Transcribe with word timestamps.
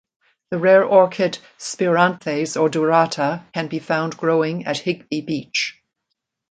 The 0.49 0.57
rare 0.57 0.83
orchid 0.83 1.37
Spiranthes 1.59 2.57
odorata 2.57 3.43
can 3.53 3.67
be 3.67 3.77
found 3.77 4.17
growing 4.17 4.65
at 4.65 4.79
Higbee 4.79 5.21
Beach. 5.21 5.79